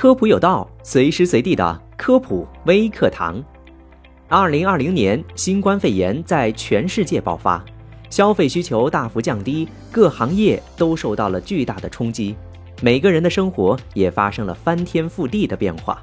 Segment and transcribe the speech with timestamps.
[0.00, 3.42] 科普有道，随时随地的科普微课堂。
[4.28, 7.64] 二零二零年，新冠肺炎在全世界爆发，
[8.08, 12.36] 消费需求大幅降低，各行业都受到了巨大的冲击，
[12.80, 16.00] 每个人的生活也发生了翻天覆地的变化。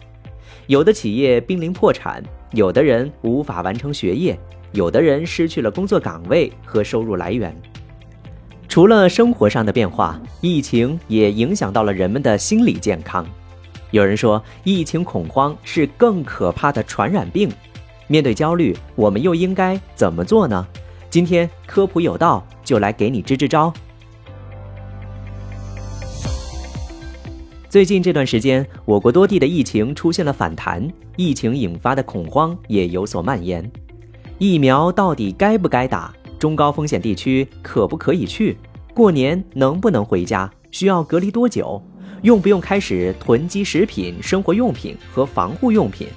[0.67, 2.21] 有的企业濒临破产，
[2.51, 4.37] 有的人无法完成学业，
[4.73, 7.55] 有的人失去了工作岗位和收入来源。
[8.67, 13.25] 除了生活上的变化，疫情也影响到了人们的心理健康。
[13.95, 17.49] 有人说，疫情恐慌是更可怕的传染病。
[18.07, 20.67] 面对焦虑，我们又应该怎么做呢？
[21.09, 23.73] 今天科普有道就来给你支支招。
[27.69, 33.71] 最近这段时间，我国多地的疫情出现了反弹，疫情引发的恐慌也有所蔓延。
[34.39, 36.13] 疫苗到底该不该打？
[36.37, 38.57] 中高风险地区可不可以去？
[38.93, 40.51] 过年能不能回家？
[40.69, 41.81] 需要隔离多久？
[42.21, 46.07] 用不用开始囤积食品、生活用品和防护用品？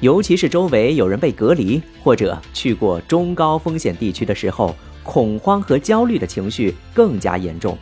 [0.00, 7.76] 尤其是周围有人被隔离或者去过中高风险地区的时候，恐慌和焦虑的情绪更加严重。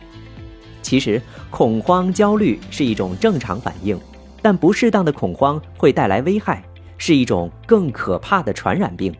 [0.81, 3.99] 其实，恐慌、焦虑是一种正常反应，
[4.41, 6.63] 但不适当的恐慌会带来危害，
[6.97, 9.13] 是一种更可怕的传染病。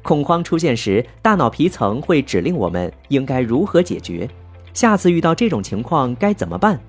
[0.00, 4.26] 恐慌出现时，大脑皮层会指令我们应该如何解决。
[4.72, 6.80] 下次遇到这种情况该怎么办？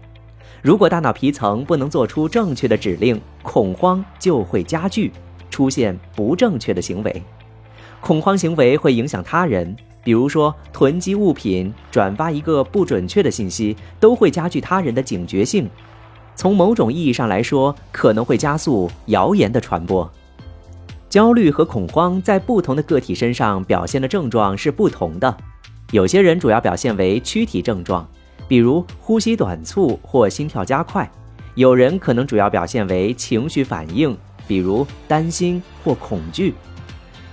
[0.61, 5.11] 如果大脑皮层不能做出正确的指令，恐慌就会加剧，
[5.49, 7.23] 出现不正确的行为。
[8.01, 15.69] 恐慌行为会影响他人，比如说囤积物品、转发一个不准确的信息，都会加剧他人的警觉性。
[16.35, 20.09] 从某种意义上来说，可能会加速谣言的传播。
[21.09, 25.35] 焦虑和恐慌在不同的个体身上表现的症状是不同的。
[25.91, 28.07] 有些人主要表现为躯体症状，
[28.49, 31.05] 比如呼吸短促或心跳加快；
[31.53, 36.55] 有人可能主要表现为情绪反应，比如担心或恐惧。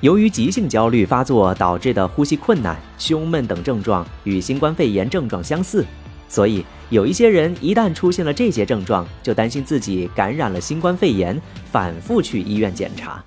[0.02, 5.86] 由于急性焦虑发作导致的呼吸困难、胸闷等症状与新冠肺炎症状相似，
[6.28, 11.40] 所以有一些人一旦出现了这些症状，就担心自己感染了新冠肺炎，
[11.72, 13.24] 反复去医院检查。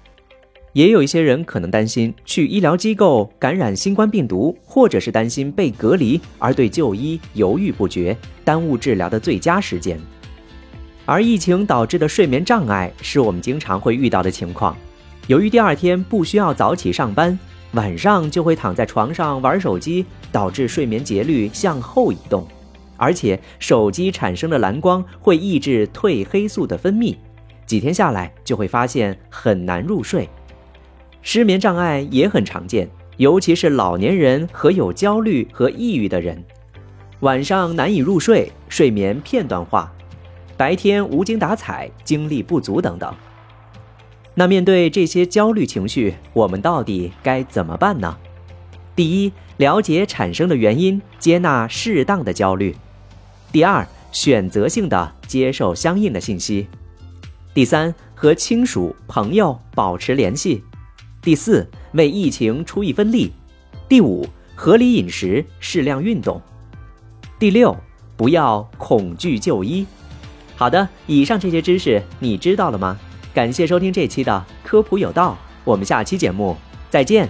[0.74, 10.00] 也有一些人可能担心去医疗机构感染新冠病毒，或者是担心被隔离而对就医犹豫不决，耽误治疗的最佳时间。
[11.06, 14.78] 而疫情导致的睡眠障碍是我们经常会遇到的情况。
[15.25, 17.38] 由于第二天不需要早起上班，
[17.74, 22.47] 晚上就会躺在床上玩手机，导致睡眠节律向后移动，
[22.96, 27.16] 而且手机产生的蓝光会抑制褪黑素的分泌，
[27.66, 30.30] 几天下来就会发现很难入睡。
[31.22, 36.44] 失眠障碍也很常见，尤其是老年人和有焦虑和抑郁的人，
[37.19, 39.91] 晚上难以入睡，睡眠片段化，
[40.56, 43.13] 白天无精打采，精力不足等等。
[44.34, 48.18] 那面对这些焦虑情绪，我们到底该怎么办呢？
[48.96, 52.74] 第一，了解产生的原因，接纳适当的焦虑；
[53.51, 56.66] 第二，选择性的接受相应的信息；
[57.53, 60.63] 第三，和亲属朋友保持联系。
[61.22, 63.30] 第四，为疫情出一分力；
[63.88, 64.25] 第五，
[64.56, 66.40] 合理饮食，适量运动；
[67.38, 67.75] 第六，
[68.16, 69.85] 不要恐惧就医。
[70.56, 72.97] 好的，以上这些知识你知道了吗？
[73.34, 76.56] 感谢收听这期的科普有道，我们下期节目
[76.90, 77.30] 再见。